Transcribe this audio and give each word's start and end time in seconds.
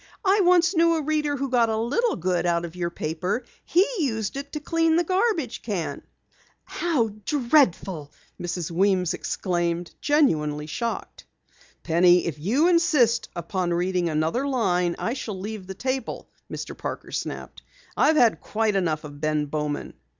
I 0.25 0.41
once 0.43 0.75
knew 0.75 0.95
a 0.95 1.03
reader 1.03 1.37
who 1.37 1.47
got 1.51 1.69
a 1.69 1.77
little 1.77 2.15
good 2.15 2.47
out 2.47 2.65
of 2.65 2.75
your 2.75 2.89
paper. 2.89 3.43
He 3.63 3.85
used 3.99 4.35
it 4.35 4.51
to 4.53 4.59
clean 4.59 4.95
the 4.95 5.03
garbage 5.03 5.61
can.'" 5.61 6.01
"How 6.63 7.09
dreadful!" 7.23 8.11
Mrs. 8.41 8.71
Weems 8.71 9.13
exclaimed, 9.13 9.93
genuinely 10.01 10.65
shocked. 10.65 11.25
"Penny, 11.83 12.25
if 12.25 12.39
you 12.39 12.67
insist 12.67 13.29
upon 13.35 13.75
reading 13.75 14.09
another 14.09 14.47
line, 14.47 14.95
I 14.97 15.13
shall 15.13 15.39
leave 15.39 15.67
the 15.67 15.75
table," 15.75 16.27
Mr. 16.51 16.75
Parker 16.75 17.11
snapped. 17.11 17.61
"I've 17.95 18.15
had 18.17 18.41
quite 18.41 18.75
enough 18.75 19.03
of 19.03 19.21
Ben 19.21 19.45
Bowman." 19.45 19.93